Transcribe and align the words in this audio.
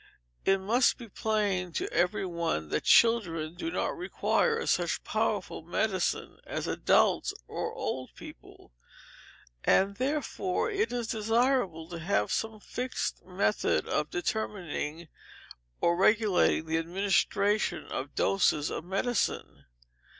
It 0.45 0.57
must 0.57 0.97
be 0.97 1.07
plain 1.07 1.73
to 1.73 1.87
every 1.93 2.25
one 2.25 2.69
that 2.69 2.85
children 2.85 3.53
do 3.53 3.69
not 3.69 3.95
require 3.95 4.65
such 4.65 5.03
powerful 5.03 5.61
medicine 5.61 6.39
as 6.43 6.65
adults 6.65 7.35
or 7.47 7.71
old 7.71 8.09
people, 8.15 8.71
and 9.63 9.97
therefore 9.97 10.71
it 10.71 10.91
is 10.91 11.05
desirable 11.07 11.87
to 11.89 11.99
have 11.99 12.31
some 12.31 12.59
fixed 12.59 13.23
method 13.23 13.87
of 13.87 14.09
determining 14.09 15.07
or 15.81 15.95
regulating 15.95 16.65
the 16.65 16.79
administration 16.79 17.85
of 17.85 18.15
doses 18.15 18.71
of 18.71 18.83
medicine. 18.83 19.65